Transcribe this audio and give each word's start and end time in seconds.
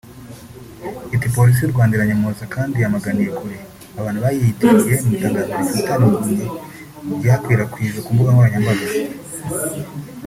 Iti 1.15 1.27
“Polisi 1.35 1.59
y’u 1.61 1.73
Rwanda 1.73 1.93
iranyomoza 1.95 2.43
kandi 2.53 2.75
yamaganiye 2.83 3.29
kure 3.37 3.57
abantu 3.99 4.19
bayiyitiriye 4.25 4.95
mu 5.05 5.09
itangazo 5.15 5.43
rifutamye 5.59 6.45
ryakwirakwijwe 7.19 7.99
ku 8.05 8.09
mbunga 8.13 8.31
nkoranyambaga 8.33 8.85